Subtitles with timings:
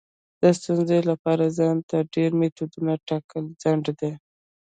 [0.41, 4.13] د ستونزې لپاره ځان ته ډیر میتودونه ټاکل خنډ دی.